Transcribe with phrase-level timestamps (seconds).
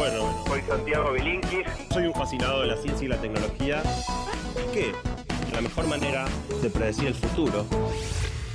[0.00, 1.66] Bueno, Soy Santiago Bilinkis.
[1.92, 3.82] soy un fascinado de la ciencia y la tecnología.
[4.72, 4.94] Que
[5.52, 6.24] la mejor manera
[6.62, 7.66] de predecir el futuro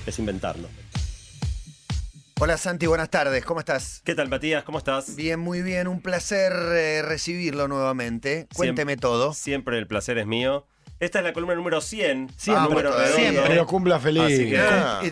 [0.08, 0.68] es inventarlo.
[2.40, 4.02] Hola Santi, buenas tardes, ¿cómo estás?
[4.04, 4.64] ¿Qué tal, Matías?
[4.64, 5.16] ¿Cómo estás?
[5.16, 8.48] Bien, muy bien, un placer eh, recibirlo nuevamente.
[8.56, 9.36] Cuénteme todo.
[9.36, 10.66] Siempre el placer es mío.
[10.98, 12.30] Esta es la columna número 100.
[12.38, 13.16] Siempre, número redondo.
[13.18, 13.44] siempre.
[13.48, 14.24] Pero cumpla feliz.
[14.24, 14.56] Así que-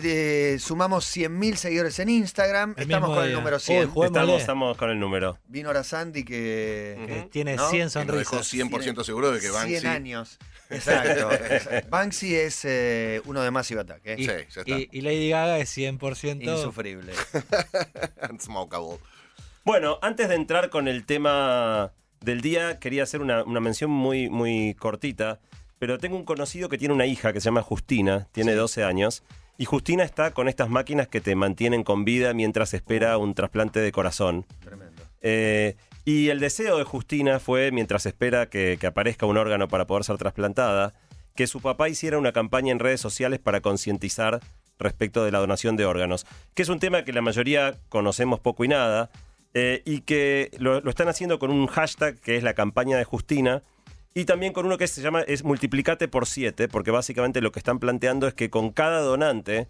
[0.08, 3.36] Eh, eh, sumamos 100.000 seguidores en Instagram, El estamos mismo con el día.
[3.38, 3.88] número Uy, 100.
[3.90, 4.20] juguémosle.
[4.22, 5.38] Estamos, estamos con el número.
[5.46, 6.96] Vino ahora Sandy que...
[7.06, 7.68] Que tiene ¿No?
[7.68, 8.48] 100 Que nos dejó sonrisas.
[8.54, 9.86] 100% seguro de que 100 Banksy.
[9.86, 10.38] años.
[10.70, 11.28] Exacto.
[11.90, 14.14] Banksy es eh, uno de Massive Attack, ¿eh?
[14.18, 14.78] Y, Sí, ya está.
[14.78, 16.42] y- y Lady Gaga es 100%.
[16.50, 17.12] Insufrible.
[18.30, 18.98] Unsmokable.
[19.64, 24.28] Bueno, antes de entrar con el tema del día, quería hacer una, una mención muy,
[24.30, 25.40] muy cortita.
[25.84, 29.22] Pero tengo un conocido que tiene una hija que se llama Justina, tiene 12 años.
[29.58, 33.80] Y Justina está con estas máquinas que te mantienen con vida mientras espera un trasplante
[33.80, 34.46] de corazón.
[34.60, 35.02] Tremendo.
[35.20, 35.76] Eh,
[36.06, 40.04] y el deseo de Justina fue, mientras espera que, que aparezca un órgano para poder
[40.04, 40.94] ser trasplantada,
[41.34, 44.40] que su papá hiciera una campaña en redes sociales para concientizar
[44.78, 46.24] respecto de la donación de órganos,
[46.54, 49.10] que es un tema que la mayoría conocemos poco y nada,
[49.52, 53.04] eh, y que lo, lo están haciendo con un hashtag que es la campaña de
[53.04, 53.62] Justina,
[54.14, 57.58] y también con uno que se llama es multiplicate por 7, porque básicamente lo que
[57.58, 59.66] están planteando es que con cada donante,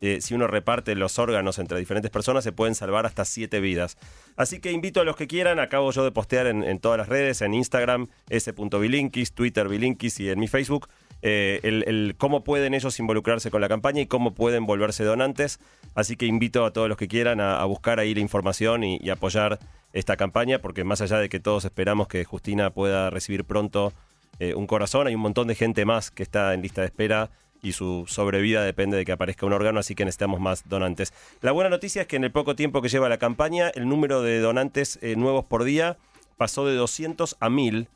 [0.00, 3.98] eh, si uno reparte los órganos entre diferentes personas, se pueden salvar hasta 7 vidas.
[4.36, 7.42] Así que invito a los que quieran, acabo yo de postear en, todas las redes,
[7.42, 10.88] en Instagram, s.bilinkis, Twitter bilinkis y en mi Facebook,
[11.22, 15.60] eh, el, cómo pueden ellos involucrarse con la campaña y cómo pueden volverse donantes.
[15.94, 19.10] Así que invito a todos los que quieran a, buscar ahí la información y, y
[19.10, 19.58] apoyar
[19.92, 23.92] esta campaña, porque más allá de que todos esperamos que Justina pueda recibir pronto
[24.40, 27.30] eh, un corazón, hay un montón de gente más que está en lista de espera
[27.62, 31.12] y su sobrevida depende de que aparezca un órgano, así que necesitamos más donantes.
[31.42, 34.22] La buena noticia es que en el poco tiempo que lleva la campaña, el número
[34.22, 35.98] de donantes eh, nuevos por día
[36.38, 37.88] pasó de 200 a 1000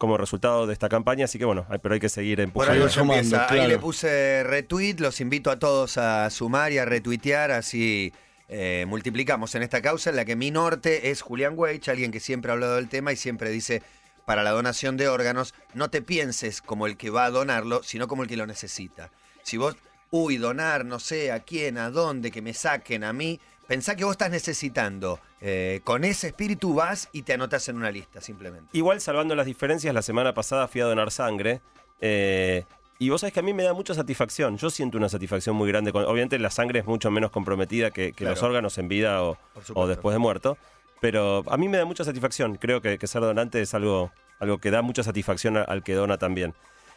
[0.00, 2.84] como resultado de esta campaña, así que bueno, hay- pero hay que seguir Por empujando.
[3.02, 3.42] empieza.
[3.42, 3.68] Ahí claro.
[3.68, 8.10] le puse retweet, los invito a todos a sumar y a retuitear, así
[8.48, 12.18] eh, multiplicamos en esta causa en la que mi norte es Julián Weich, alguien que
[12.18, 13.82] siempre ha hablado del tema y siempre dice,
[14.24, 18.08] para la donación de órganos, no te pienses como el que va a donarlo, sino
[18.08, 19.10] como el que lo necesita.
[19.42, 19.76] Si vos,
[20.10, 23.38] uy, donar, no sé a quién, a dónde, que me saquen a mí,
[23.70, 25.20] pensá que vos estás necesitando.
[25.40, 28.68] Eh, con ese espíritu vas y te anotas en una lista, simplemente.
[28.72, 31.60] Igual, salvando las diferencias, la semana pasada fui a donar sangre.
[32.00, 32.64] eh,
[32.98, 34.58] y vos sabés que a mí me da mucha satisfacción.
[34.58, 35.92] Yo siento una satisfacción muy grande.
[35.92, 38.34] con- obviamente la sangre es mucho menos comprometida que, que Claro.
[38.34, 39.38] los órganos en vida o,
[39.86, 40.58] después de muerto.
[41.00, 42.56] Pero a mí me da mucha satisfacción.
[42.56, 44.10] Creo que, que ser donante es algo,
[44.40, 46.52] algo que da mucha satisfacción al que dona también.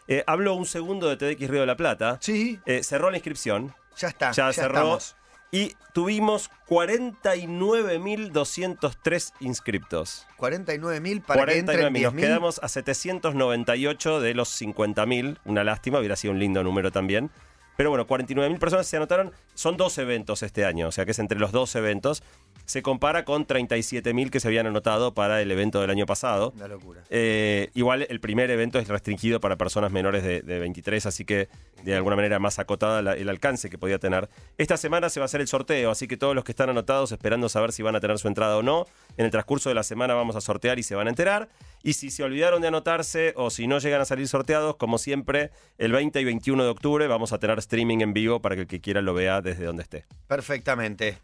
[0.10, 2.18] Eh, hablo un segundo de TDX Río de la Plata.
[2.20, 3.74] Sí, Eh, cerró la inscripción.
[3.96, 4.32] ya está.
[4.32, 4.74] Ya, Ya, cerró.
[4.80, 5.16] estamos.
[5.54, 10.28] Y tuvimos 49.203 inscriptos.
[10.40, 11.58] 49.000 para que 49.000.
[11.60, 12.18] entren Nos 10.000.
[12.18, 15.38] quedamos a 798 de los 50.000.
[15.46, 17.30] Una lástima, hubiera sido un lindo número también.
[17.76, 19.32] Pero bueno, 49.000 personas se anotaron.
[19.56, 22.24] Son dos eventos este año, o sea que es entre los dos eventos.
[22.66, 26.54] Se compara con 37.000 que se habían anotado para el evento del año pasado.
[26.56, 27.02] Una locura.
[27.10, 31.50] Eh, igual el primer evento es restringido para personas menores de, de 23, así que
[31.84, 34.30] de alguna manera más acotada la- el alcance que podía tener.
[34.58, 37.12] Esta semana se va a hacer el sorteo, así que todos los que están anotados
[37.12, 38.86] esperando saber si van a tener su entrada o no,
[39.18, 41.50] en el transcurso de la semana vamos a sortear y se van a enterar.
[41.84, 45.52] Y si se olvidaron de anotarse o si no llegan a salir sorteados, como siempre,
[45.78, 48.68] el 20 y 21 de octubre vamos a tener streaming en vivo para que el
[48.68, 50.06] que quiera lo vea desde donde esté.
[50.28, 51.18] Perfectamente.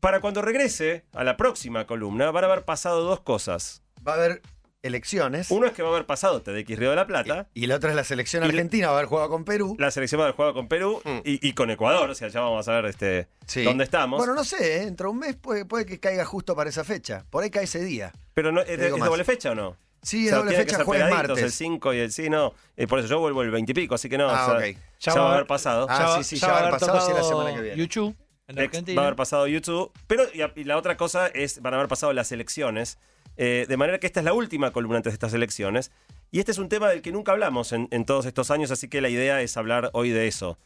[0.00, 3.82] Para cuando regrese a la próxima columna, van a haber pasado dos cosas.
[4.06, 4.42] Va a haber
[4.82, 5.50] elecciones.
[5.50, 7.48] Uno es que va a haber pasado TDX Río de la Plata.
[7.54, 9.76] Y la otra es la selección argentina, va a haber jugado con Perú.
[9.78, 12.40] la selección va a haber jugado con Perú y, y con Ecuador, o sea, ya
[12.40, 13.62] vamos a ver este, Sí.
[13.64, 14.18] dónde estamos.
[14.18, 14.84] Bueno, no sé, ¿eh?
[14.84, 17.24] dentro de un mes puede, puede que caiga justo para esa fecha.
[17.30, 18.12] Por ahí cae ese día.
[18.34, 19.08] Pero no, ¿es, te de- digo ¿es más.
[19.10, 19.76] doble fecha o no?
[20.02, 21.54] Sí, O es sea, doble fecha, jueves pegaditos, el martes.
[21.54, 22.54] 5 y el sí, no.
[22.76, 24.68] Eh, por eso yo vuelvo el 20 y pico, así que no, Ah, o sea,
[24.70, 24.76] ok.
[24.98, 25.86] ya, va a haber pasado.
[25.88, 27.76] Ah, va- sí, sí, ya va a haber pasado, sí, la semana que viene.
[27.76, 28.16] YouTube
[28.48, 28.96] en Ex- Argentina.
[29.00, 29.92] Va a haber pasado YouTube.
[30.08, 30.24] Pero
[30.56, 32.98] y la otra cosa es, van a haber pasado las elecciones.
[33.36, 35.90] Eh, de manera que esta es la última columna antes de estas elecciones.
[36.30, 39.00] Y este es un tema del que nunca hablamos en, todos estos años, así que
[39.00, 40.58] la idea es hablar hoy de eso.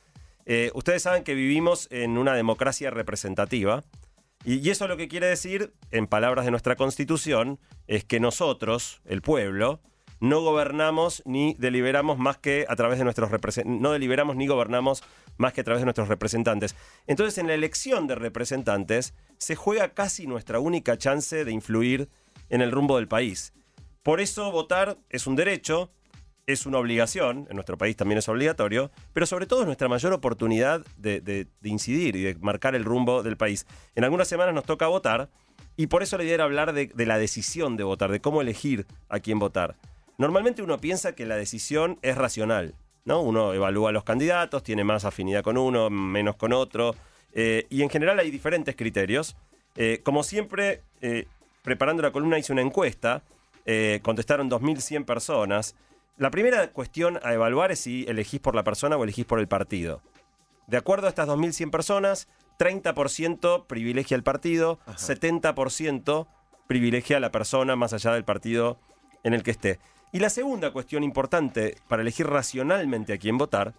[0.44, 3.82] Eh, ustedes saben que vivimos en una democracia representativa.
[4.44, 7.58] Y, eso lo que quiere decir, en palabras de nuestra constitución,
[7.88, 9.80] es que nosotros, el pueblo,
[10.20, 13.28] no gobernamos ni deliberamos más que a través de nuestros.
[13.64, 15.02] No deliberamos ni gobernamos
[15.36, 16.76] más que a través de nuestros representantes.
[17.08, 22.08] Entonces, en la elección de representantes se juega casi nuestra única chance de influir
[22.48, 23.52] en el rumbo del país.
[24.02, 25.90] Por eso votar es un derecho,
[26.46, 30.12] es una obligación, en nuestro país también es obligatorio, pero sobre todo es nuestra mayor
[30.12, 33.66] oportunidad de, incidir y de marcar el rumbo del país.
[33.94, 35.28] En algunas semanas nos toca votar,
[35.78, 38.40] Y por eso la idea era hablar de, de la decisión de votar, de cómo
[38.40, 39.76] elegir a quién votar.
[40.16, 42.74] Normalmente uno piensa que la decisión es racional,
[43.04, 43.20] ¿no?
[43.20, 46.94] Uno evalúa a los candidatos, tiene más afinidad con uno, menos con otro,
[47.32, 49.36] eh, y en general hay diferentes criterios.
[49.76, 51.26] Eh, como siempre, eh,
[51.66, 53.24] preparando la columna hice una encuesta,
[53.64, 55.74] eh, contestaron 2.100 personas.
[56.16, 59.48] La primera cuestión a evaluar es si elegís por la persona o elegís por el
[59.48, 60.00] partido.
[60.68, 62.28] De acuerdo a estas 2.100 personas,
[62.60, 66.28] 30% privilegia al partido, 70%
[66.68, 68.78] privilegia a la persona más allá del partido
[69.24, 69.80] en el que esté.
[70.12, 73.74] Y la segunda cuestión importante para elegir racionalmente a quién votar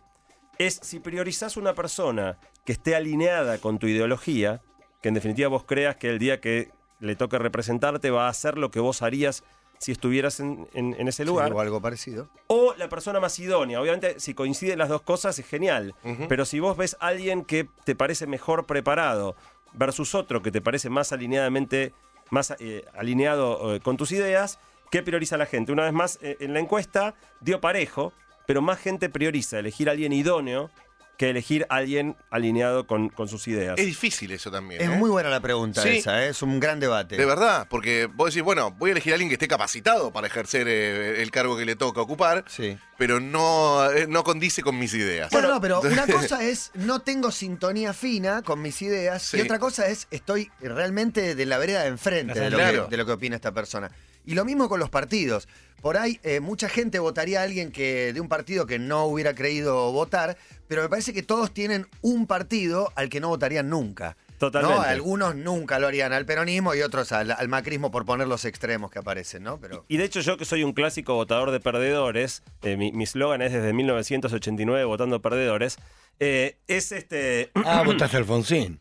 [0.58, 4.62] es si priorizás una persona que esté alineada con tu ideología,
[5.02, 8.58] que en definitiva vos creas que el día que le toque representarte va a hacer
[8.58, 9.44] lo que vos harías
[9.80, 12.30] si estuvieras en, en- en ese lugar, o algo parecido.
[12.48, 13.80] o la persona más idónea.
[13.80, 15.94] Obviamente, si coinciden las dos cosas es genial.
[16.28, 19.36] Pero si vos ves a alguien que te parece mejor preparado
[19.74, 21.94] versus otro que te parece más alineadamente,
[22.32, 24.60] más eh, alineado eh, con tus ideas,
[24.90, 25.72] ¿qué prioriza la gente?
[25.72, 28.14] Una vez más, eh, en la encuesta dio parejo,
[28.48, 30.72] pero más gente prioriza elegir a alguien idóneo
[31.18, 33.76] que elegir a alguien alineado con, con sus ideas.
[33.80, 34.82] Es difícil eso también.
[34.82, 34.92] Es ¿eh?
[34.96, 35.90] muy buena la pregunta Sí.
[35.98, 36.30] esa, ¿eh?
[36.30, 37.18] es un gran debate.
[37.18, 40.28] De verdad, porque vos decís, bueno, voy a elegir a alguien que esté capacitado para
[40.28, 42.78] ejercer eh, el cargo que le toca ocupar, Sí.
[43.00, 45.32] pero no, eh, no condice con mis ideas.
[45.32, 49.38] Bueno, no, pero una cosa es no tengo sintonía fina con mis ideas Sí.
[49.38, 52.86] y otra cosa es estoy realmente de la vereda de enfrente de lo, Claro.
[52.86, 53.90] que, de lo que opina esta persona.
[54.28, 55.48] Y lo mismo con los partidos.
[55.82, 59.34] Por ahí eh, mucha gente votaría a alguien que de un partido que no hubiera
[59.34, 60.38] creído votar,
[60.68, 64.18] pero me parece que todos tienen un partido al que no votarían nunca.
[64.38, 64.76] Totalmente.
[64.78, 64.84] ¿no?
[64.84, 68.92] Algunos nunca lo harían al peronismo y otros al, al macrismo por poner los extremos
[68.92, 69.60] que aparecen, ¿no?
[69.60, 73.42] Pero Y de hecho yo que soy un clásico votador de perdedores, eh, mi eslogan
[73.42, 75.78] es desde 1989 votando perdedores,
[76.20, 77.52] eh, es este...
[77.56, 78.80] Ah, votaste Alfonsín.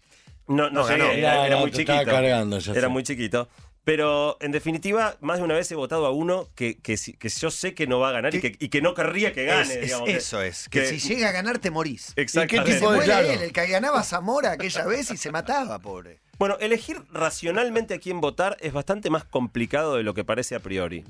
[0.49, 1.13] No, no, No, llegué, ganó.
[1.13, 2.05] era, No, era muy chiquito.
[2.05, 2.89] cargando, era sé.
[2.89, 3.49] muy chiquito.
[3.87, 7.53] Pero en definitiva, más de una vez he votado a uno que, que, que yo
[7.53, 9.63] sé que no va a ganar y que, y que no querría que gane.
[9.63, 10.09] es- es- digamos.
[10.09, 12.13] eso es, que, si llega a ganar te morís.
[12.17, 12.73] Exactamente.
[12.73, 13.31] Que se tipo de- claro.
[13.31, 16.19] él, el que ganaba Zamora aquella vez y se mataba, pobre.
[16.37, 20.59] Bueno, elegir racionalmente a quién votar es bastante más complicado de lo que parece a
[20.61, 21.05] priori.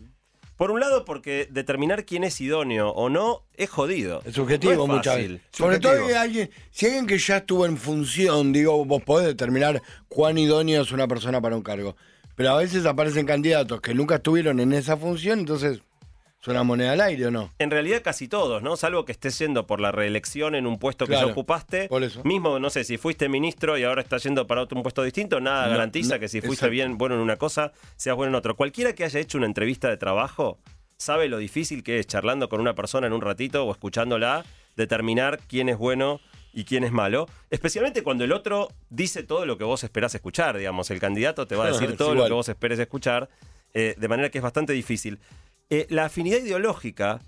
[0.59, 4.21] Por un lado, porque determinar quién es idóneo o no es jodido.
[4.27, 5.33] Es subjetivo No es muchas fácil.
[5.33, 5.47] veces.
[5.51, 9.83] Sobre todo hay alguien, si alguien que ya estuvo en función, digo, vos podés determinar
[10.09, 11.97] cuán idóneo es una persona para un cargo.
[12.37, 15.81] Pero a veces aparecen candidatos que nunca estuvieron en esa función, entonces
[16.41, 17.53] es una moneda al aire o no.
[17.59, 18.77] En realidad casi todos, ¿no?
[18.77, 21.89] Salvo que estés yendo por la reelección en un puesto que ya ocupaste.
[21.89, 22.23] por eso.
[22.25, 25.41] Mismo, no sé, si fuiste ministro y ahora estás yendo para otro un puesto distinto,
[25.41, 26.71] nada No, garantiza no, que si fuiste exacto.
[26.71, 28.55] bien bueno en una cosa, seas bueno en otro.
[28.55, 30.59] Cualquiera que haya hecho una entrevista de trabajo
[30.99, 34.45] sabe lo difícil que es charlando con una persona en un ratito o escuchándola,
[34.77, 36.21] determinar quién es bueno
[36.57, 40.57] y quién es malo, especialmente cuando el otro dice todo lo que vos esperás escuchar,
[40.57, 43.29] digamos, el candidato te va a decir todo lo que vos esperes escuchar,
[43.75, 45.21] eh, de manera que es bastante difícil.
[45.69, 47.21] Eh, la afinidad ideológica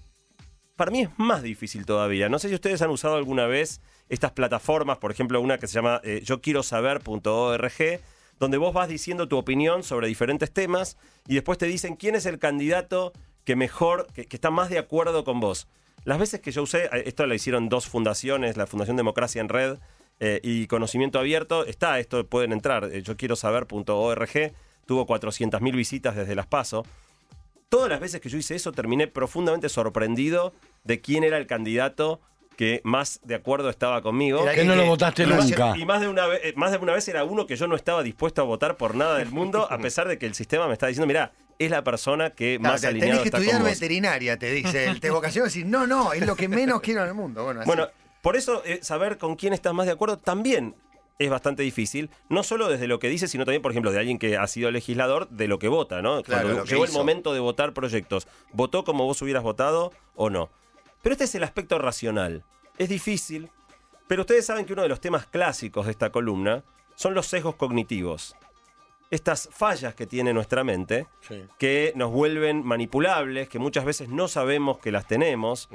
[0.76, 2.30] para mí es más difícil todavía.
[2.30, 5.74] No sé si ustedes han usado alguna vez estas plataformas, por ejemplo, una que se
[5.74, 8.00] llama eh, yo quiero saber.org,
[8.38, 10.96] donde vos vas diciendo tu opinión sobre diferentes temas
[11.26, 13.12] y después te dicen quién es el candidato
[13.44, 15.68] que mejor, que, que está más de acuerdo con vos.
[16.04, 19.48] Las veces que yo usé, eh, esto lo hicieron dos fundaciones, la Fundación Democracia en
[19.48, 19.78] Red
[20.20, 24.52] eh, y Conocimiento Abierto, está, esto pueden entrar, eh, yo quiero saber.org,
[24.86, 26.84] tuvo 400.000 visitas desde las PASO.
[27.68, 32.20] Todas las veces que yo hice eso terminé profundamente sorprendido de quién era el candidato
[32.56, 34.44] que más de acuerdo estaba conmigo.
[34.52, 35.76] Que no lo votaste Y más- nunca.
[35.76, 38.02] Y más de, una vez, más de una vez era uno que yo no estaba
[38.02, 40.88] dispuesto a votar por nada del mundo, a pesar de que el sistema me estaba
[40.88, 43.68] diciendo, mira, es la persona que Claro, más te- alineado tenés que está estudiar con
[43.70, 43.72] vos.
[43.80, 44.86] veterinaria, te dice.
[44.86, 47.44] El te vocación decir, no, no, es lo que menos quiero en el mundo.
[47.44, 47.66] Bueno, así.
[47.66, 47.88] Bueno,
[48.22, 50.74] por eso eh, saber con quién estás más de acuerdo también
[51.18, 54.20] es bastante difícil, no solo desde lo que dice, sino también, por ejemplo, de alguien
[54.20, 56.22] que ha sido legislador, de lo que vota, ¿no?
[56.22, 60.48] Claro, Cuando llegó el momento de votar proyectos, ¿votó como vos hubieras votado o no?
[61.02, 62.44] Pero este es el aspecto racional.
[62.76, 63.50] Es difícil,
[64.06, 66.62] pero ustedes saben que uno de los temas clásicos de esta columna
[66.94, 68.36] son los sesgos cognitivos.
[69.10, 71.42] Estas fallas que tiene nuestra mente, Sí.
[71.58, 75.68] que nos vuelven manipulables, que muchas veces no sabemos que las tenemos.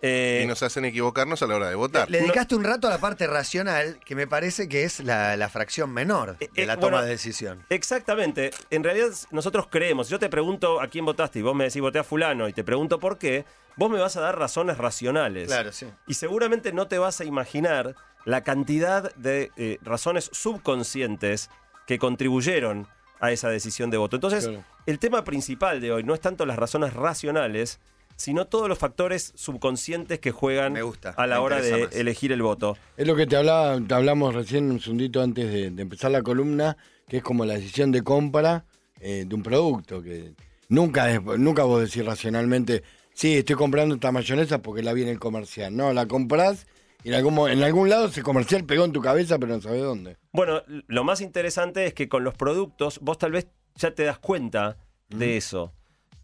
[0.00, 2.10] Eh, y nos hacen equivocarnos a la hora de votar.
[2.10, 5.48] Le dedicaste un rato a la parte racional, que me parece que es la, la
[5.50, 7.64] fracción menor de Eh, la eh, toma bueno, de decisión.
[7.68, 8.52] Exactamente.
[8.70, 11.82] En realidad nosotros creemos, si yo te pregunto a quién votaste y vos me decís
[11.82, 13.44] voté a fulano y te pregunto por qué,
[13.76, 15.48] vos me vas a dar razones racionales.
[15.48, 15.86] Claro, sí.
[16.06, 21.50] Y seguramente no te vas a imaginar la cantidad de eh, razones subconscientes
[21.88, 22.86] que contribuyeron
[23.18, 24.14] a esa decisión de voto.
[24.16, 24.62] Entonces, Claro.
[24.86, 27.80] el tema principal de hoy no es tanto las razones racionales,
[28.14, 31.96] sino todos los factores subconscientes que juegan Me gusta, a la me hora de más.
[31.96, 32.76] elegir el voto.
[32.96, 36.22] Es lo que te hablaba, te hablamos recién un segundito antes de, de empezar la
[36.22, 36.76] columna,
[37.08, 38.64] que es como la decisión de compra
[39.00, 40.34] eh, de un producto, que
[40.68, 42.82] nunca es, nunca vos decís racionalmente,
[43.14, 45.74] sí, estoy comprando esta mayonesa porque la vi en el comercial.
[45.74, 46.66] No, la comprás
[47.04, 49.82] en algún, mo- en algún lado ese comercial pegó en tu cabeza, pero no sabés
[49.82, 50.16] dónde.
[50.32, 54.18] Bueno, lo más interesante es que con los productos vos tal vez ya te das
[54.18, 54.76] cuenta
[55.08, 55.72] de eso.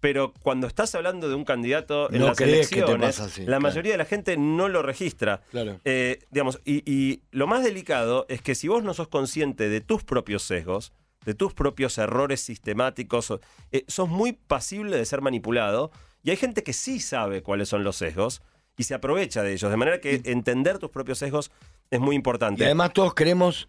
[0.00, 3.60] Pero cuando estás hablando de un candidato en No las elecciones, así, la claro.
[3.62, 5.40] mayoría de la gente no lo registra.
[5.50, 5.80] Claro.
[5.86, 9.80] Eh, digamos, y, y lo más delicado es que si vos no sos consciente de
[9.80, 10.92] tus propios sesgos,
[11.24, 13.32] de tus propios errores sistemáticos,
[13.72, 15.90] eh, sos muy pasible de ser manipulado.
[16.22, 18.42] Y hay gente que sí sabe cuáles son los sesgos
[18.76, 19.70] y se aprovecha de ellos.
[19.70, 21.50] De manera que entender tus propios sesgos
[21.90, 22.64] es muy Y importante.
[22.64, 23.68] además todos queremos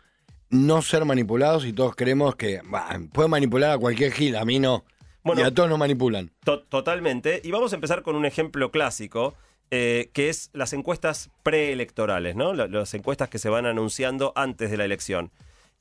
[0.50, 4.60] no ser manipulados y todos queremos que bah, puede manipular a cualquier gil, a mí
[4.60, 4.86] no.
[5.24, 6.32] Bueno, y a todos nos manipulan.
[6.44, 7.42] To- totalmente.
[7.44, 9.34] Y vamos a empezar con un ejemplo clásico,
[9.72, 12.54] eh, que es las encuestas preelectorales, ¿no?
[12.54, 15.32] La- Las encuestas que se van anunciando antes de la elección.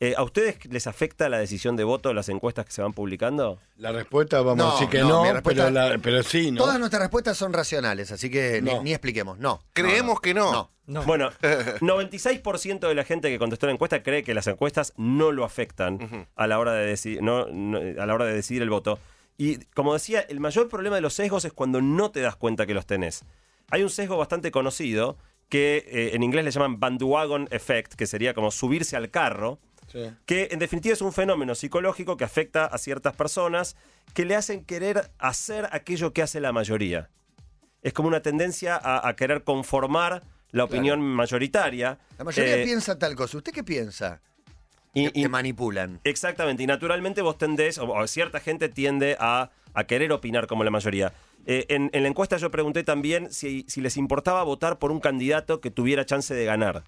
[0.01, 3.61] Eh, ¿A ustedes les afecta la decisión de voto las encuestas que se van publicando?
[3.77, 6.59] La respuesta vamos No, a decir que no, no, respuesta- pero, la- pero sí, ¿no?
[6.59, 8.83] Todas nuestras respuestas son racionales, así que ni- No.
[8.83, 9.39] ni, expliquemos.
[9.39, 9.63] No.
[9.73, 10.53] Creemos no, que no.
[10.53, 10.71] No.
[10.87, 11.03] No.
[11.05, 11.31] Bueno,
[11.81, 16.27] 96% de la gente que contestó la encuesta cree que las encuestas no lo afectan
[16.35, 18.99] a, la hora de deci- no- no- a la hora de decidir el voto.
[19.39, 22.67] Y como decía, el mayor problema de los sesgos es cuando no te das cuenta
[22.67, 23.25] que los tenés.
[23.71, 25.17] Hay un sesgo bastante conocido
[25.49, 29.59] que eh, en inglés le llaman bandwagon effect, que sería como subirse al carro,
[29.91, 30.11] Sí.
[30.27, 33.77] que en definitiva es un fenómeno psicológico que afecta a ciertas personas
[34.13, 37.11] que le hacen querer hacer aquello que hace la mayoría.
[37.83, 41.99] Es como una tendencia a, a querer conformar la opinión mayoritaria.
[42.19, 43.37] La mayoría Eh, piensa tal cosa.
[43.39, 44.21] ¿Usted qué piensa?
[44.97, 46.01] y- que manipulan.
[46.05, 50.63] Exactamente, y naturalmente vos tendés, o, o cierta gente tiende a, a querer opinar como
[50.63, 51.13] la mayoría.
[51.47, 55.01] Eh, en, en la encuesta yo pregunté también si, si les importaba votar por un
[55.01, 56.85] candidato que tuviera chance de ganar.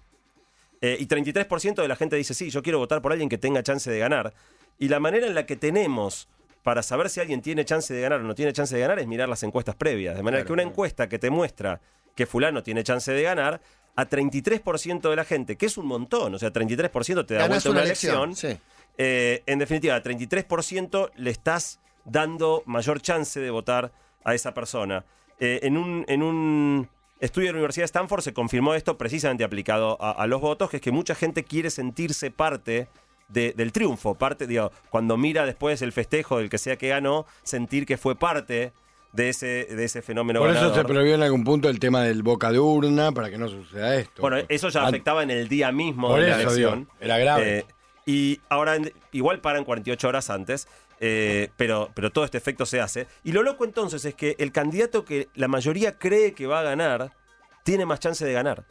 [0.81, 3.63] Eh, y 33% de la gente dice, sí, yo quiero votar por alguien que tenga
[3.63, 4.33] chance de ganar.
[4.77, 6.27] Y la manera en la que tenemos
[6.63, 9.07] para saber si alguien tiene chance de ganar o no tiene chance de ganar es
[9.07, 10.15] mirar las encuestas previas.
[10.15, 11.81] De manera que una encuesta que te muestra
[12.15, 13.61] que fulano tiene chance de ganar,
[13.95, 17.63] a 33% de la gente, que es un montón, o sea, 33% te da Ganás
[17.63, 18.57] vuelta una elección, Sí.
[18.97, 23.91] eh, en definitiva, a 33% le estás dando mayor chance de votar
[24.23, 25.03] a esa persona.
[25.39, 26.89] Eh, en, un, en un
[27.19, 30.69] estudio de la Universidad de Stanford se confirmó esto precisamente aplicado a, a los votos,
[30.69, 32.87] que es que mucha gente quiere sentirse parte
[33.29, 37.25] de- del triunfo, parte, digo, cuando mira después el festejo del que sea que ganó,
[37.43, 38.71] sentir que fue parte
[39.13, 42.23] de ese, de ese fenómeno Por eso se prohibió en algún punto el tema del
[42.23, 44.21] boca de urna para que no suceda esto.
[44.21, 46.87] Bueno, eso ya afectaba en el día mismo Por de la eso, elección.
[46.99, 47.59] era grave.
[47.59, 47.65] Eh,
[48.05, 50.67] y ahora en- igual paran 48 horas antes,
[50.99, 53.07] eh, pero, pero todo este efecto se hace.
[53.23, 56.63] Y lo loco entonces es que el candidato que la mayoría cree que va a
[56.63, 57.11] ganar,
[57.63, 58.65] tiene más chance de ganar.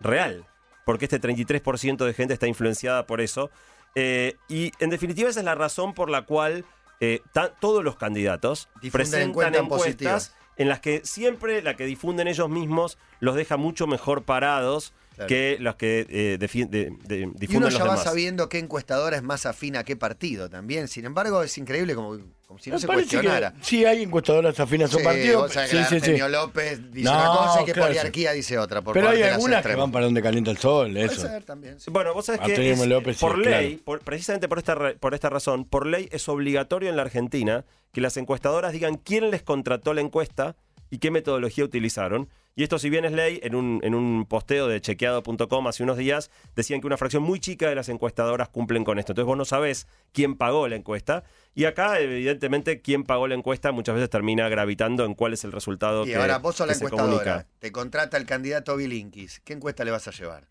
[0.00, 0.46] Real.
[0.84, 3.50] Porque este 33% de gente está influenciada por eso.
[3.94, 6.64] Eh, y en definitiva esa es la razón por la cual
[7.00, 7.22] eh,
[7.60, 12.50] todos los candidatos Difunden presentan encuestas encuestas en las que siempre la que difunden ellos
[12.50, 15.28] mismos los deja mucho mejor parados Claro.
[15.28, 18.02] que los que eh, de- Y uno ya los va demás.
[18.04, 20.88] sabiendo qué encuestadora es más afín a qué partido también.
[20.88, 23.52] Sin embargo, es increíble como, como si no se cuestionara.
[23.52, 25.46] que sí hay encuestadoras afines a su Sí, partido.
[25.46, 25.94] que sí, sí.
[25.96, 28.80] Artemio López dice No, una cosa y que claro, poliarquía dice otra.
[28.82, 29.80] Por Pero hay parte de las algunas que extremas.
[29.84, 31.20] van para donde calienta el sol, Puede eso.
[31.20, 31.78] ser también.
[31.80, 31.90] sí.
[31.90, 33.50] Bueno, vos sabés que Artemio es- López, sí, por claro.
[33.60, 37.64] ley, por- precisamente por esta, por esta razón, por ley es obligatorio en la Argentina
[37.92, 40.54] que las encuestadoras digan quién les contrató la encuesta
[40.90, 42.28] y qué metodología utilizaron.
[42.58, 45.96] Y esto, si bien es ley, en un, en un posteo de chequeado.com hace unos
[45.96, 49.12] días decían que una fracción muy chica de las encuestadoras cumplen con esto.
[49.12, 51.22] Entonces vos no sabés quién pagó la encuesta.
[51.54, 55.52] Y acá, evidentemente, quién pagó la encuesta muchas veces termina gravitando en cuál es el
[55.52, 57.46] resultado Y que, ahora vos sos la encuestadora.
[57.60, 59.38] Te contrata el candidato Bilinkis.
[59.44, 60.48] ¿Qué encuesta le vas a llevar?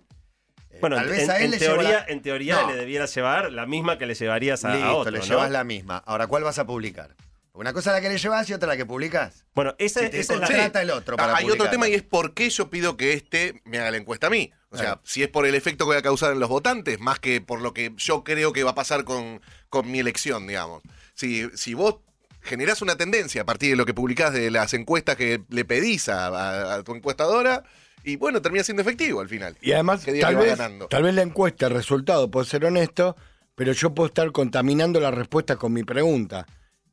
[0.70, 2.70] Eh, Bueno, tal en, vez a él en le teoría, la- en teoría No.
[2.70, 5.12] le debieras llevar la misma que le llevarías a, a Listo, otro.
[5.12, 5.26] le ¿no?
[5.26, 5.98] llevas la misma.
[6.06, 7.16] Ahora, ¿cuál vas a publicar?
[7.58, 9.46] Una cosa es la que le llevas y otra la que publicas.
[9.56, 10.82] Bueno, esa, Si te esa es la...
[10.82, 13.62] el otro para Ah, Hay otro tema y es por qué yo pido que este
[13.66, 14.52] me haga la encuesta a mí.
[14.70, 15.02] O sea, Claro.
[15.04, 17.62] si es por el efecto que voy a causar en los votantes, más que por
[17.62, 20.84] lo que yo creo que va a pasar con, con mi elección, digamos.
[21.14, 21.98] Si, si vos
[22.42, 26.10] generás una tendencia a partir de lo que publicás de las encuestas que le pedís
[26.10, 27.64] a, a- a tu encuestadora,
[28.04, 29.58] y bueno, termina siendo efectivo al final.
[29.62, 30.88] Y además, tal vez, ganando.
[30.88, 33.18] tal vez la encuesta, el resultado puede ser honesto,
[33.56, 36.46] pero yo puedo estar contaminando la respuesta con mi pregunta,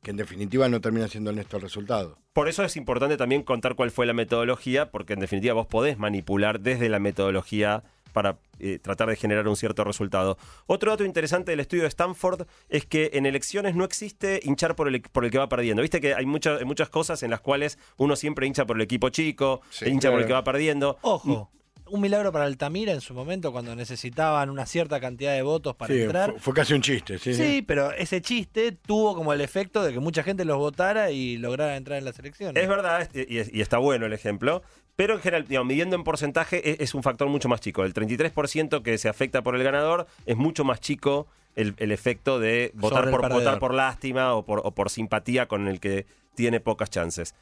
[0.05, 2.19] que en definitiva no termina siendo honesto el resultado.
[2.31, 5.97] Por eso es importante también contar cuál fue la metodología, porque en definitiva vos podés
[5.97, 7.83] manipular desde la metodología
[8.13, 10.37] para eh, tratar de generar un cierto resultado.
[10.67, 14.87] Otro dato interesante del estudio de Stanford es que en elecciones no existe hinchar por
[14.87, 15.81] el, por el que va perdiendo.
[15.81, 19.09] Viste que hay muchas, muchas cosas en las cuales uno siempre hincha por el equipo
[19.09, 20.99] chico, Sí, hincha por el que va perdiendo.
[21.01, 21.49] Ojo,
[21.89, 25.93] un milagro para Altamira en su momento cuando necesitaban una cierta cantidad de votos para
[25.93, 26.31] Sí, entrar.
[26.31, 27.33] fue, fue casi un chiste, sí.
[27.33, 31.37] Sí, pero ese chiste tuvo como el efecto de que mucha gente los votara y
[31.37, 32.61] lograra entrar en las elecciones.
[32.61, 34.63] Es verdad, y, es- y está bueno el ejemplo,
[34.95, 37.83] pero en general, digamos, midiendo en porcentaje, es, es un factor mucho más chico.
[37.83, 42.39] El 33% que se afecta por el ganador es mucho más chico el, el efecto
[42.39, 43.43] de votar por, perdedor.
[43.43, 47.35] votar por lástima o por, o por simpatía con el que tiene pocas chances.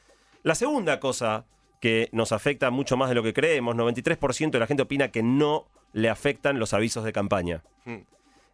[0.43, 1.45] La segunda cosa
[1.83, 5.21] que nos afecta mucho más de lo que creemos, 93% de la gente opina que
[5.21, 7.61] no le afectan los avisos de campaña.
[7.83, 7.97] Mm.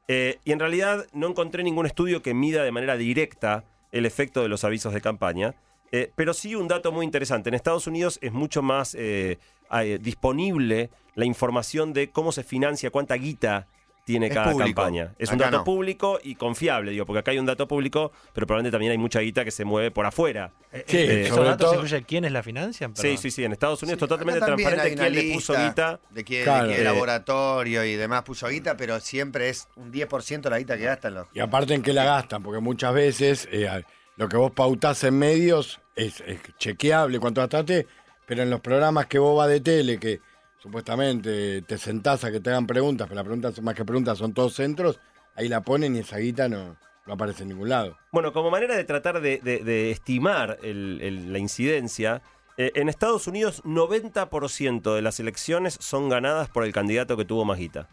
[0.08, 4.42] Eh, y en realidad no encontré ningún estudio que mida de manera directa el efecto
[4.42, 5.54] de los avisos de campaña.
[5.92, 7.50] Eh, pero sí un dato muy interesante.
[7.50, 9.38] En Estados Unidos es mucho más eh,
[9.80, 13.68] eh, disponible la información de cómo se financia, cuánta guita
[14.10, 14.82] tiene Es cada público.
[14.82, 15.14] campaña.
[15.20, 15.64] Es un dato no.
[15.64, 19.20] público y confiable, digo, porque acá hay un dato público, pero probablemente también hay mucha
[19.20, 20.52] guita que se mueve por afuera.
[20.72, 22.96] Eh, Sí, eh, ¿Esos sobre datos todo- incluyen quiénes la financian?
[22.96, 23.18] Sí, Perdón.
[23.20, 23.44] sí, sí.
[23.44, 26.00] En Estados Unidos Sí, totalmente transparente hay una quién le puso guita.
[26.10, 30.76] De qué Eh, laboratorio y demás puso guita, pero siempre es un 10% la guita
[30.76, 31.28] que gastan los.
[31.34, 33.70] Y aparte en qué la gastan, porque muchas veces eh,
[34.16, 37.86] lo que vos pautás en medios es, es chequeable cuánto gastaste,
[38.26, 40.20] pero en los programas que vos vas de tele, que
[40.60, 44.34] supuestamente te sentás a que te hagan preguntas, pero las preguntas más que preguntas, son
[44.34, 45.00] todos centros,
[45.36, 47.98] ahí la ponen y esa guita no, no aparece en ningún lado.
[48.12, 52.22] Bueno, como manera de tratar de, estimar la incidencia,
[52.58, 57.46] eh, en Estados Unidos 90% de las elecciones son ganadas por el candidato que tuvo
[57.46, 57.90] más guita.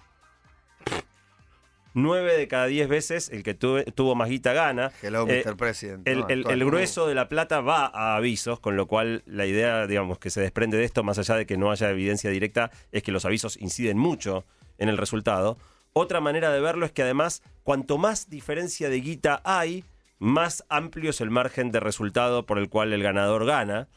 [1.96, 4.92] 9 de cada 10 veces el que tuve- tuvo más guita gana.
[5.02, 5.56] Hello, Eh, Mr.
[5.56, 6.06] President.
[6.06, 9.86] El, el el- grueso de la plata va a avisos, con lo cual la idea,
[9.86, 13.02] digamos, que se desprende de esto, más allá de que no haya evidencia directa, es
[13.02, 14.44] que los avisos inciden mucho
[14.76, 15.56] en el resultado.
[15.94, 19.82] Otra manera de verlo es que además, cuanto más diferencia de guita hay,
[20.18, 23.88] más amplio es el margen de resultado por el cual el ganador gana.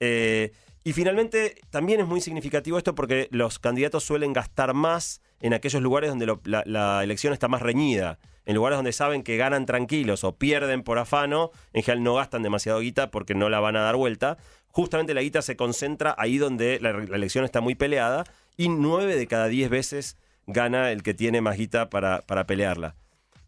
[0.00, 0.52] Eh,
[0.88, 5.82] y finalmente, también es muy significativo esto porque los candidatos suelen gastar más en aquellos
[5.82, 8.18] lugares donde la elección está más reñida.
[8.46, 12.42] En lugares donde saben que ganan tranquilos o pierden por afano, en general no gastan
[12.42, 14.38] demasiado guita porque no la van a dar vuelta.
[14.68, 18.24] Justamente la guita se concentra ahí donde la, la elección está muy peleada
[18.56, 22.94] y nueve de cada diez veces gana el que tiene más guita para, para pelearla.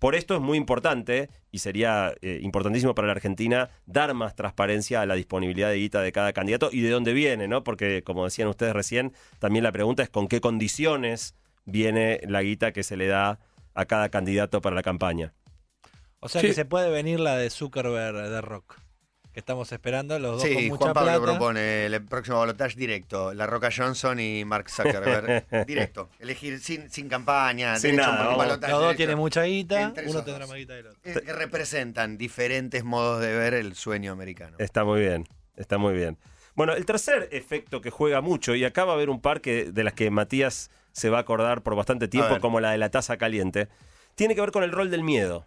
[0.01, 5.03] Por esto es muy importante y sería eh, importantísimo para la Argentina dar más transparencia
[5.03, 7.63] a la disponibilidad de guita de cada candidato y de dónde viene, ¿no?
[7.63, 11.35] Porque, como decían ustedes recién, también la pregunta es con qué condiciones
[11.67, 13.41] viene la guita que se le da
[13.75, 15.35] a cada candidato para la campaña.
[16.19, 16.47] O sea Sí.
[16.49, 18.81] que se puede venir la de Zuckerberg de Rock.
[19.41, 21.25] Que estamos esperando, los dos con Sí, mucha Juan Pablo plata.
[21.25, 23.33] propone el próximo balotaje directo.
[23.33, 25.47] La Roca Johnson y Mark Zuckerberg.
[25.67, 26.11] directo.
[26.19, 30.47] Elegir sin, sin campaña, Sin derecho, nada, un Los dos tienen mucha guita, uno tendrá
[30.47, 31.01] más guita del otro.
[31.05, 34.57] Eh, que representan diferentes modos de ver el sueño americano.
[34.59, 35.27] Está muy bien,
[35.57, 36.19] está muy bien.
[36.55, 39.73] Bueno, el tercer efecto que juega mucho, y acá va a haber un par que,
[39.73, 42.91] de las que Matías se va a acordar por bastante tiempo, como la de la
[42.91, 43.69] taza caliente,
[44.17, 45.47] tiene que ver con el rol del miedo.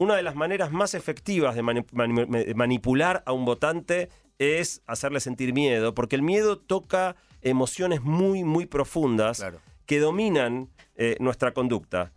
[0.00, 4.08] Una de las maneras más efectivas de mani- mani- me- manipular a un votante
[4.38, 9.58] es hacerle sentir miedo, porque el miedo toca emociones muy, muy profundas Claro.
[9.86, 12.12] que dominan eh, nuestra conducta.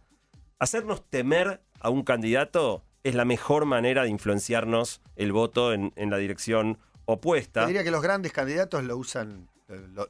[0.60, 6.12] Hacernos temer a un candidato es la mejor manera de influenciarnos el voto en, en
[6.12, 7.66] la dirección opuesta.
[7.66, 9.48] Diría que los grandes candidatos lo usan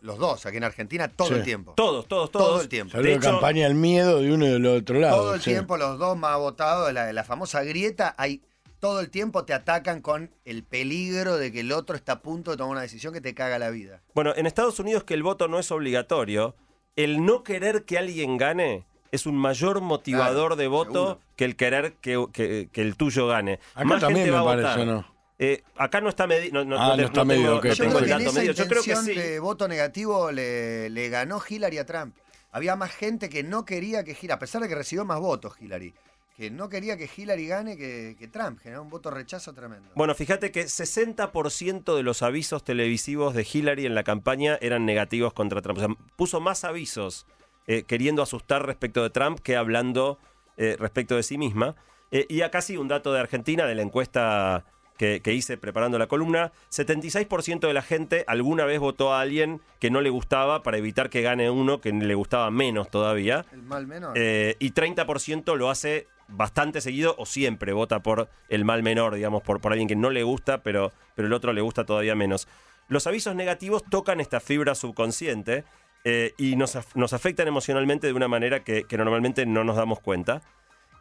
[0.02, 1.34] los dos aquí en Argentina todo Sí.
[1.36, 1.74] el tiempo.
[1.76, 2.48] Todos, todos, todos.
[2.48, 2.92] Todo el tiempo.
[2.94, 5.16] Salió De hecho- campaña el miedo de uno y del otro lado.
[5.18, 5.52] Todo el sí.
[5.52, 8.42] tiempo los dos más votados, la, la famosa grieta, hay
[8.80, 12.50] todo el tiempo te atacan con el peligro de que el otro está a punto
[12.52, 14.02] de tomar una decisión que te caga la vida.
[14.16, 16.56] Bueno, en Estados Unidos que el voto no es obligatorio,
[16.96, 21.20] el no querer que alguien gane es un mayor motivador Claro, de voto seguro.
[21.36, 23.60] que el querer que, que- que el tuyo gane.
[23.76, 24.88] Acá Más también gente me a parece, votar.
[24.88, 25.11] ¿no?
[25.44, 26.54] Eh, acá no está medido.
[26.64, 28.54] No, no- Ah, no está no tengo- medido, tengo creo el dato esa medido.
[28.54, 29.20] Yo creo que intención sí.
[29.32, 32.16] de voto negativo le, le ganó Hillary a Trump.
[32.52, 35.54] Había más gente que no quería que Hillary, a pesar de que recibió más votos
[35.60, 35.96] Hillary,
[36.38, 38.60] que no quería que Hillary gane que, que Trump.
[38.60, 39.90] Generó un voto rechazo tremendo.
[39.96, 45.34] Bueno, fíjate que 60% de los avisos televisivos de Hillary en la campaña eran negativos
[45.34, 45.78] contra Trump.
[45.78, 47.26] O sea, puso más avisos
[47.68, 50.20] eh, queriendo asustar respecto de Trump que hablando
[50.58, 51.76] eh, respecto de sí misma.
[52.12, 54.66] Eh, y acá sí un dato de Argentina, de la encuesta
[55.02, 59.60] que, que hice preparando la columna, 76% de la gente alguna vez votó a alguien
[59.80, 63.44] que no le gustaba para evitar que gane uno que le gustaba menos todavía.
[63.52, 64.14] el mal menor.
[64.16, 69.42] Eh, y 30% lo hace bastante seguido o siempre vota por el mal menor, digamos,
[69.42, 72.48] por, por alguien que no le gusta, pero, pero el otro le gusta todavía menos.
[72.88, 75.64] Los avisos negativos tocan esta fibra subconsciente
[76.04, 80.00] eh, y nos, nos afectan emocionalmente de una manera que, que normalmente no nos damos
[80.00, 80.44] cuenta.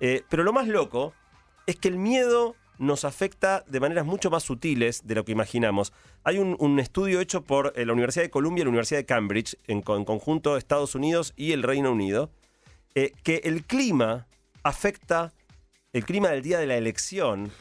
[0.01, 1.13] Eh, pero lo más loco
[1.67, 5.93] es que el miedo nos afecta de maneras mucho más sutiles de lo que imaginamos.
[6.25, 9.57] Hay un, estudio hecho por eh, la Universidad de Columbia y la Universidad de Cambridge,
[9.66, 12.31] en, en conjunto Estados Unidos y el Reino Unido,
[12.95, 14.27] eh, que el clima
[14.62, 15.33] afecta,
[15.93, 17.53] el clima del día de la elección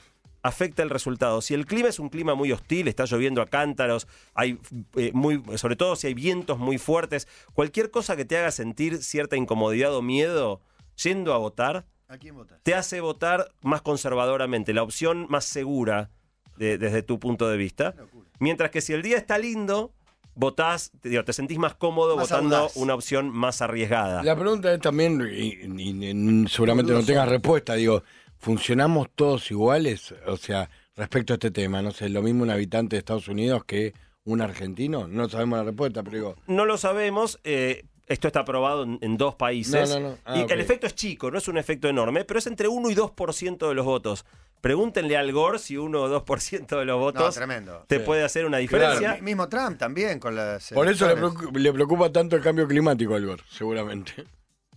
[0.42, 1.42] afecta el resultado.
[1.42, 4.58] Si el clima es un clima muy hostil, está lloviendo a cántaros, hay
[4.96, 5.12] eh,
[5.58, 9.94] sobre todo si hay vientos muy fuertes, cualquier cosa que te haga sentir cierta incomodidad
[9.94, 10.62] o miedo
[10.96, 12.60] yendo a votar, ¿A quién votas?
[12.64, 16.10] te hace votar más conservadoramente, la opción más segura
[16.58, 17.94] de- desde tu punto de vista.
[18.40, 19.94] Mientras que si el día está lindo,
[20.36, 22.76] votás, te, digo, te sentís más cómodo Más votando audaz.
[22.78, 24.24] una opción más arriesgada.
[24.24, 26.06] La pregunta es también, y, y-
[26.44, 28.04] y seguramente no tengas respuesta, digo,
[28.40, 30.14] ¿funcionamos todos iguales?
[30.26, 33.64] O sea, respecto a este tema, no sé, lo mismo un habitante de Estados Unidos
[33.66, 33.94] que
[34.24, 37.40] un argentino, no sabemos la respuesta, pero digo, No lo sabemos.
[37.44, 39.90] eh, esto está aprobado en, en dos países.
[39.90, 40.18] No, no, no.
[40.26, 42.90] Ah, y el efecto es chico, no es un efecto enorme, pero es entre 1
[42.90, 44.26] y 2% de los votos.
[44.62, 47.86] Pregúntenle al Gore si 1 o 2% de los No, votos tremendo.
[47.88, 48.04] te Sí.
[48.06, 49.16] puede hacer una diferencia.
[49.16, 50.72] Mi- Mismo Trump también con las.
[50.74, 54.26] por eso le preocupa, le preocupa tanto el cambio climático al Gore, seguramente.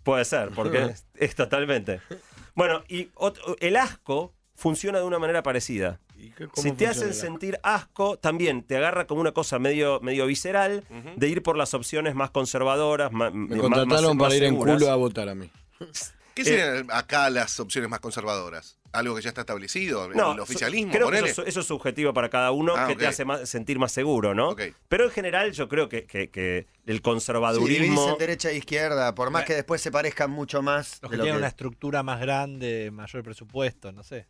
[0.05, 2.01] Puede ser, porque es, es totalmente.
[2.55, 5.99] Bueno, y ot- el asco funciona de una manera parecida.
[6.23, 9.99] ¿Y qué- cómo Si te hacen sentir asco, también te agarra como una cosa medio,
[10.01, 10.85] medio visceral
[11.17, 14.45] de ir por las opciones más conservadoras, ma- Me más- contrataron más- para más ir
[14.45, 15.51] en culo a votar a mí.
[16.35, 18.79] ¿Qué serían acá las opciones más conservadoras?
[18.93, 20.09] ¿Algo que ya está establecido?
[20.15, 20.91] No, ¿El oficialismo?
[20.93, 23.79] Creo que eso, eso es subjetivo para cada uno, Ah, que te hace más- sentir
[23.79, 24.55] más seguro, ¿no?
[24.89, 28.11] Pero en general yo creo que, que- que el Si conservadurismo...
[28.13, 31.17] en derecha e izquierda, por más que después se parezcan mucho más Los de que
[31.19, 34.27] lo tienen que- una estructura más grande, mayor presupuesto, no sé.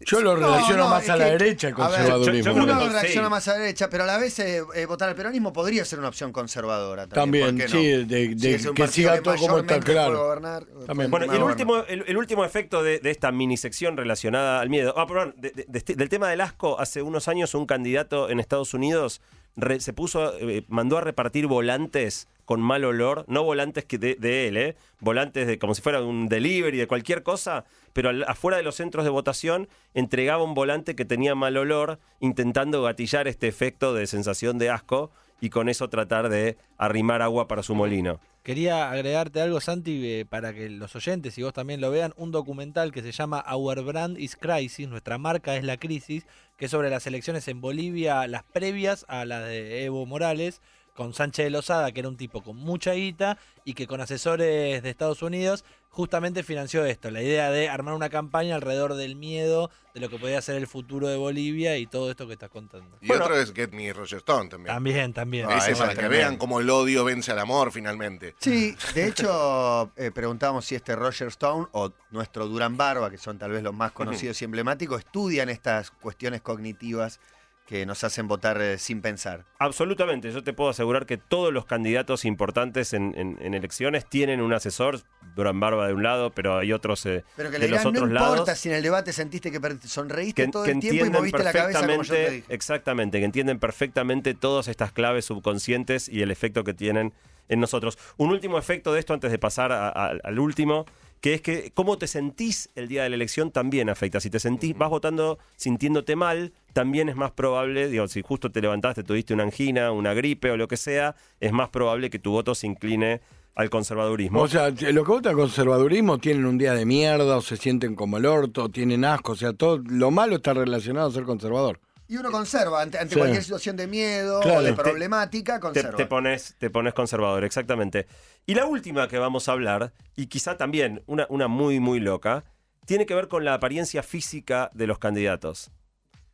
[0.00, 2.52] Yo lo No, relaciono no, más a la que- derecha el a ver, yo- conservadurismo.
[2.54, 3.30] Uno no, reacciona sí.
[3.30, 5.98] más a la derecha, pero a la vez eh, eh, votar al peronismo podría ser
[5.98, 7.46] una opción conservadora también.
[7.46, 7.80] También, ¿por qué no?
[8.00, 10.18] sí, de, de Si es un que siga todo como está claro.
[10.24, 11.10] gobernar, También.
[11.10, 14.68] Bueno, y el último, el, el último efecto de, de esta mini sección relacionada al
[14.68, 14.94] miedo.
[14.96, 18.28] Ah, perdón, de- de- de este- del tema del asco, hace unos años un candidato
[18.30, 19.20] en Estados Unidos
[19.56, 24.48] re- se puso, eh, mandó a repartir volantes con mal olor, no volantes que de,
[24.48, 28.62] él, eh, volantes de como si fuera un delivery de cualquier cosa, pero afuera de
[28.62, 33.92] los centros de votación entregaba un volante que tenía mal olor, intentando gatillar este efecto
[33.92, 38.20] de sensación de asco y con eso tratar de arrimar agua para su molino.
[38.42, 42.30] Quería agregarte algo, Santi, eh, para que los oyentes y vos también lo vean, un
[42.30, 46.24] documental que se llama Our Brand is Crisis, nuestra marca es la crisis,
[46.56, 50.62] que es sobre las elecciones en Bolivia, las previas a las de Evo Morales,
[50.96, 54.82] con Sánchez de Lozada, que era un tipo con mucha guita y que con asesores
[54.82, 59.70] de Estados Unidos justamente financió esto, la idea de armar una campaña alrededor del miedo
[59.94, 62.98] de lo que podía ser el futuro de Bolivia y todo esto que estás contando.
[63.00, 63.24] Y Bueno.
[63.24, 64.74] otro es Get Me Roger Stone también.
[64.74, 65.46] También, también.
[65.48, 68.34] Ah, Ese eso para es que vean cómo el odio vence al amor finalmente.
[68.40, 73.38] Sí, de hecho, eh, preguntábamos si este Roger Stone o nuestro Durán Barba, que son
[73.38, 77.20] tal vez los más conocidos y emblemáticos, estudian estas cuestiones cognitivas
[77.66, 79.44] que nos hacen votar eh, sin pensar.
[79.58, 84.40] Absolutamente, yo te puedo asegurar que todos los candidatos importantes en, en- en elecciones tienen
[84.40, 85.00] un asesor,
[85.34, 87.92] Durán Barba de un lado, pero hay otros eh, Pero que le de los digan,
[87.92, 90.80] no otros importa lados si en el debate sentiste que sonreíste que, todo que el
[90.80, 92.44] tiempo y moviste la cabeza como yo te dije.
[92.54, 97.12] exactamente, que entienden perfectamente todas estas claves subconscientes y el efecto que tienen
[97.48, 97.98] en nosotros.
[98.16, 100.84] Un último efecto de esto antes de pasar a- a- al último,
[101.20, 104.20] que es que cómo te sentís el día de la elección también afecta.
[104.20, 108.60] Si te sentís, vas votando sintiéndote mal, también es más probable, digo, si justo te
[108.60, 112.30] levantaste, tuviste una angina, una gripe o lo que sea, es más probable que tu
[112.32, 113.20] voto se incline
[113.54, 114.42] al conservadurismo.
[114.42, 118.18] O sea, los que votan conservadurismo tienen un día de mierda o se sienten como
[118.18, 121.80] el orto, o tienen asco, o sea, todo lo malo está relacionado a ser conservador.
[122.08, 123.18] Y uno conserva ante, ante Sí.
[123.18, 124.60] cualquier situación de miedo Claro.
[124.60, 125.96] o de problemática, te, conserva.
[125.96, 128.06] te pones, te pones conservador, exactamente.
[128.46, 132.44] Y la última que vamos a hablar, y quizá también una, una muy, muy loca,
[132.86, 135.72] tiene que ver con la apariencia física de los candidatos.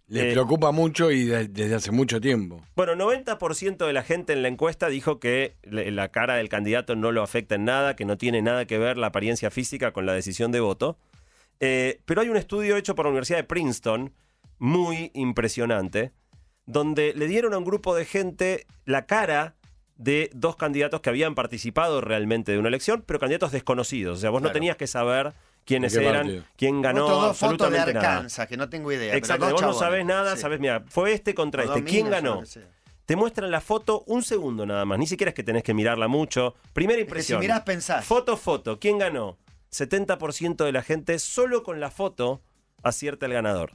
[0.09, 2.63] Les Eh, preocupa mucho y de- desde hace mucho tiempo.
[2.77, 6.95] Bueno, 90% de la gente en la encuesta dijo que le- la cara del candidato
[6.97, 10.05] no lo afecta en nada, que no tiene nada que ver la apariencia física con
[10.05, 10.99] la decisión de voto.
[11.61, 14.13] Eh, pero hay un estudio hecho por la Universidad de Princeton,
[14.59, 16.13] muy impresionante,
[16.67, 19.55] donde le dieron a un grupo de gente la cara
[19.97, 24.19] de dos candidatos que habían participado realmente de una elección, pero candidatos desconocidos.
[24.19, 25.33] O sea, vos no tenías que saber
[25.65, 26.45] quiénes ¿De qué eran, partido?
[26.57, 28.47] quién ganó, fotos de absolutamente nada.
[28.49, 29.15] Que no tengo idea.
[29.15, 30.43] Exacto, vos no sabés nada, Sí.
[30.43, 31.85] sabés, mira, fue este contra O este.
[31.85, 32.43] ¿Quién minas, ganó?
[33.07, 34.99] Te muestran la foto un segundo nada más.
[34.99, 36.55] Ni siquiera es que tenés que mirarla mucho.
[36.73, 37.41] Primera Es que si impresión.
[37.41, 38.05] mirás, pensás.
[38.05, 38.79] Foto, foto.
[38.79, 39.39] ¿Quién ganó?
[39.71, 42.43] 70% de la gente solo con la foto
[42.83, 43.73] acierta el ganador.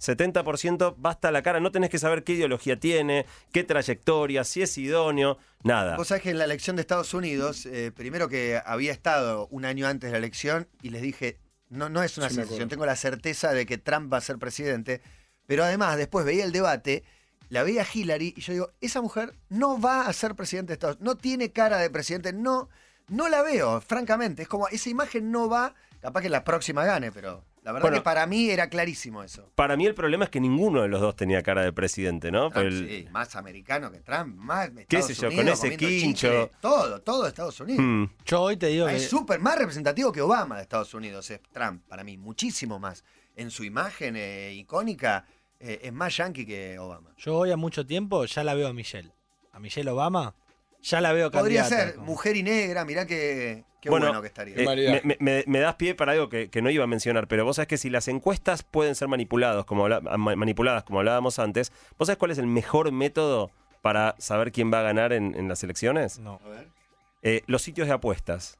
[0.00, 4.76] 70% basta la cara, no tenés que saber qué ideología tiene, qué trayectoria, si es
[4.78, 5.96] idóneo, nada.
[5.96, 9.64] Vos sabés que en la elección de Estados Unidos, eh, primero que había estado un
[9.64, 12.86] año antes de la elección y les dije, no, no es una Sí, sensación, tengo
[12.86, 15.02] la certeza de que Trump va a ser presidente,
[15.46, 17.04] pero además después veía el debate,
[17.50, 20.96] la veía Hillary y yo digo, esa mujer no va a ser presidente de Estados
[20.96, 22.68] Unidos, no tiene cara de presidente, no,
[23.08, 27.10] no la veo, francamente, es como, esa imagen no va, capaz que la próxima gane,
[27.10, 27.96] pero la verdad Bueno.
[27.98, 29.52] que para mí era clarísimo eso.
[29.54, 32.48] Para mí el problema es que ninguno de los dos tenía cara de presidente, ¿no?
[32.48, 36.28] Trump, El- sí, más americano que Trump, más ¿Qué Estados sé yo, con ese quincho.
[36.28, 37.84] chicle, todo, todo Estados Unidos.
[37.84, 38.04] Hmm.
[38.24, 38.96] Yo hoy te digo Ah, que.
[38.96, 43.04] Es súper más representativo que Obama de Estados Unidos, es Trump, para mí, muchísimo más.
[43.36, 45.26] En su imagen eh, icónica,
[45.60, 47.10] eh, es más yankee que Obama.
[47.18, 49.12] Yo hoy a mucho tiempo ya la veo a Michelle.
[49.52, 50.34] A Michelle Obama,
[50.88, 54.20] ya la veo Podría candidata, ser como- mujer y negra, mirá qué, qué Bueno, bueno,
[54.22, 54.54] que estaría.
[54.56, 57.44] Eh, me, me- me das pie para algo que, que no iba a mencionar, pero
[57.44, 61.38] vos sabés que si las encuestas pueden ser manipulados, como habla- ma- manipuladas, como hablábamos
[61.38, 63.50] antes, ¿vos sabés cuál es el mejor método
[63.82, 66.18] para saber quién va a ganar en, en las elecciones?
[66.18, 66.40] No.
[66.44, 66.68] A ver.
[67.22, 68.58] Eh, los sitios de apuestas.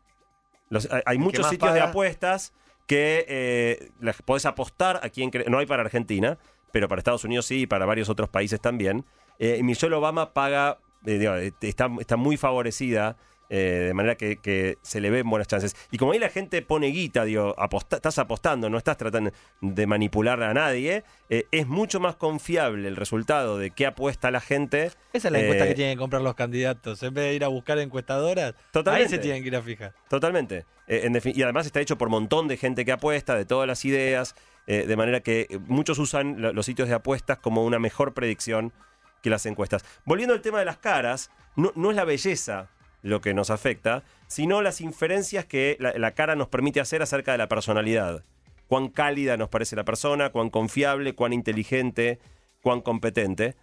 [0.71, 2.53] Los- hay muchos sitios de apuestas
[2.87, 6.39] que eh, las- podés apostar a quien No hay para Argentina,
[6.73, 9.05] pero para Estados Unidos sí y para varios otros países también.
[9.39, 13.17] Eh, Michelle Obama paga, eh, digo, eh, está, está muy favorecida.
[13.51, 15.75] eh, de manera que, que se le ven buenas chances.
[15.91, 19.31] Y como ahí la gente pone guita, digo, aposta- estás apostando, no estás tratando
[19.63, 24.43] de manipular a nadie, eh, es mucho más confiable el resultado de qué apuesta la
[24.43, 24.91] gente.
[25.15, 27.03] Esa es la encuesta que tienen que comprar los candidatos.
[27.03, 29.05] En vez de ir a buscar encuestadoras, Totalmente.
[29.15, 29.95] ahí se tienen que ir a fijar.
[30.11, 30.67] Totalmente.
[30.87, 33.83] En y además está hecho por un montón de gente que apuesta, de todas las
[33.87, 34.35] ideas,
[34.67, 38.75] eh, de manera que muchos usan lo- los sitios de apuestas como una mejor predicción
[39.23, 39.85] que las encuestas.
[40.05, 42.71] Volviendo al tema de las caras, no, no es la belleza
[43.03, 47.39] lo que nos afecta, sino las inferencias que la, cara nos permite hacer acerca de
[47.39, 48.25] la personalidad.
[48.67, 52.19] Cuán cálida nos parece la persona, cuán confiable, cuán inteligente,
[52.63, 53.55] cuán competente.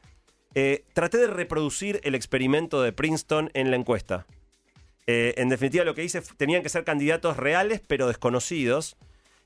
[0.55, 4.25] Eh, traté de reproducir el experimento de Princeton en la encuesta.
[5.05, 8.97] Eh, en definitiva, lo que hice, tenían que ser candidatos reales, pero desconocidos,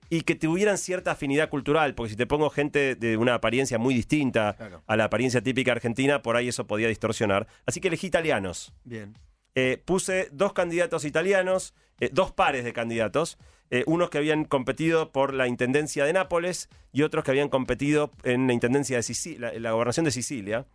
[0.09, 3.93] y que tuvieran cierta afinidad cultural, porque si te pongo gente de una apariencia muy
[3.93, 4.83] distinta Claro.
[4.87, 7.47] a la apariencia típica argentina, por ahí eso podía distorsionar.
[7.65, 8.73] Así que elegí italianos.
[8.83, 9.13] Bien.
[9.55, 13.37] Eh, puse dos candidatos italianos, eh, dos pares de candidatos,
[13.71, 18.11] eh, unos que habían competido por la intendencia de Nápoles y otros que habían competido
[18.23, 20.65] en la intendencia de Sicilia, la, la gobernación de Sicilia.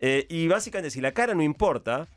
[0.00, 2.08] Y básicamente, si la cara no importa,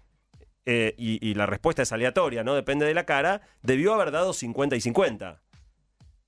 [0.65, 4.77] y, y la respuesta es aleatoria, no depende de la cara, debió haber dado 50
[4.77, 5.41] y 50.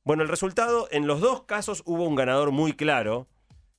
[0.06, 3.28] Bueno, el resultado, en los dos casos hubo un ganador muy claro,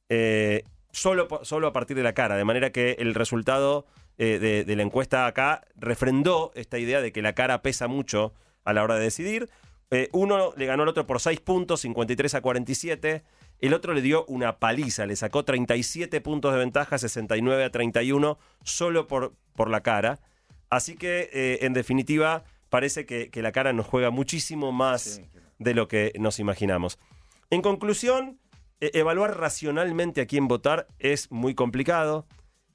[0.08, 3.86] eh, solo, solo a partir de la cara, de manera que el resultado
[4.18, 8.34] eh, de, la encuesta acá refrendó esta idea de que la cara pesa mucho
[8.64, 9.48] a la hora de decidir.
[9.92, 13.22] Eh, uno le ganó al otro por 6 puntos, 53 a 47.
[13.60, 18.38] El otro le dio una paliza, le sacó 37 puntos de ventaja, 69 a 31,
[18.64, 20.18] solo por, por la cara.
[20.70, 25.20] Así que, eh, en definitiva, parece que, la cara nos juega muchísimo más.
[25.58, 26.98] De lo que nos imaginamos.
[27.50, 28.38] En conclusión,
[28.80, 32.26] e- evaluar racionalmente a quién votar es muy complicado.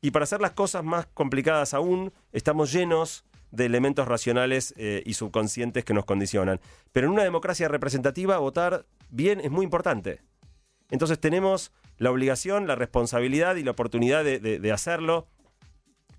[0.01, 5.13] Y para hacer las cosas más complicadas aún, estamos llenos de elementos racionales eh, y
[5.13, 6.59] subconscientes que nos condicionan.
[6.91, 10.21] Pero en una democracia representativa, votar bien es muy importante.
[10.89, 15.27] Entonces tenemos la obligación, la responsabilidad y la oportunidad de, hacerlo.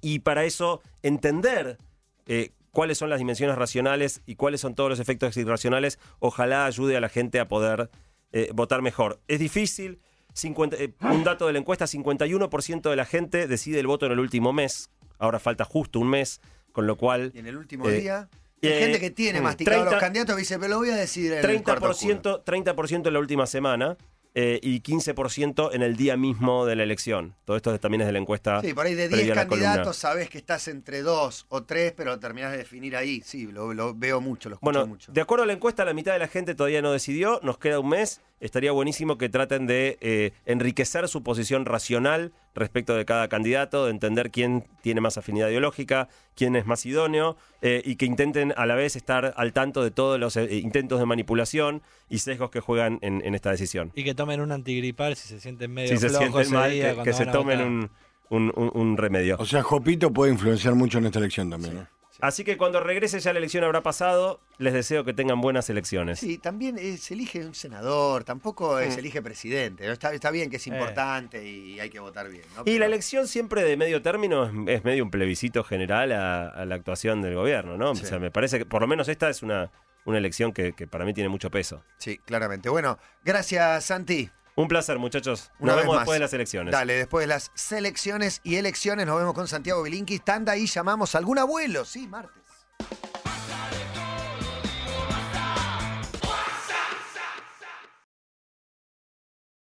[0.01, 1.79] Y para eso entender
[2.27, 6.97] eh, cuáles son las dimensiones racionales y cuáles son todos los efectos irracionales, ojalá ayude
[6.97, 7.91] a la gente a poder
[8.33, 9.21] eh, votar mejor.
[9.29, 10.01] Es difícil.
[10.35, 14.13] 50 eh, un dato de la encuesta, 51% de la gente decide el voto en
[14.13, 14.91] el último mes.
[15.19, 16.41] Ahora falta justo un mes,
[16.73, 18.31] con lo cual Y en el último Eh, día,
[18.63, 20.89] hay eh, gente que tiene mm, masticado 30 los candidatos y dice, pero lo voy
[20.89, 22.43] a decidir en el cuarto oscuro".
[22.45, 23.99] 30%, 30% en la última semana
[24.35, 27.35] eh, y 15% en el día mismo de la elección.
[27.45, 28.61] Todo esto también es de la encuesta.
[28.62, 29.66] Sí, por ahí de previa 10 a la columna.
[29.68, 33.21] candidatos sabes que estás entre dos o tres, pero terminás de definir ahí.
[33.25, 35.12] Sí, lo, lo veo mucho, lo escucho Bueno, mucho.
[35.12, 37.40] de acuerdo a la encuesta, la mitad de la gente todavía no decidió.
[37.42, 38.21] Nos queda un mes.
[38.43, 43.93] Estaría buenísimo que traten de eh, enriquecer su posición racional respecto de cada candidato, de
[43.93, 48.67] entender quién tiene más afinidad ideológica, quién es más idóneo, eh, y que intenten a
[48.67, 52.61] la vez estar al tanto de todos los eh, intentos de manipulación y sesgos que
[52.61, 53.93] juegan en, en esta decisión.
[53.95, 56.71] Y que tomen un antigripal si se sienten medio Si se flojos sienten ese mal,
[56.73, 57.67] día que, que se tomen votar.
[57.73, 57.91] un,
[58.31, 59.37] un- un- un remedio.
[59.39, 61.89] O sea, Jopito puede influenciar mucho en esta elección también, ¿no?
[62.23, 66.21] Así que cuando regrese ya la elección habrá pasado, les deseo que tengan buenas elecciones.
[66.21, 68.93] Sí, también eh, se elige un senador, tampoco eh, Mm.
[68.93, 69.85] se elige presidente.
[69.87, 69.93] ¿no?
[69.93, 70.71] Está, está bien que es Eh.
[70.71, 72.45] importante y hay que votar bien.
[72.57, 72.63] ¿no?
[72.65, 76.65] Y la elección siempre de medio término es, es medio un plebiscito general a, a
[76.65, 77.97] la actuación del gobierno, ¿no?
[77.97, 78.05] Sí.
[78.05, 79.73] O sea, me parece que por lo menos esta es una,
[80.05, 81.83] una elección que, que para mí tiene mucho peso.
[81.99, 82.69] Sí, claramente.
[82.69, 84.31] Bueno, gracias Santi.
[84.55, 85.51] Un placer, muchachos.
[85.59, 86.01] Una Nos vez vemos más.
[86.03, 86.73] después de las elecciones.
[86.73, 90.23] Dale, después de las selecciones y elecciones nos vemos con Santiago Bilinkis.
[90.25, 91.85] Tanda y llamamos a algún abuelo.
[91.85, 92.43] Sí, martes.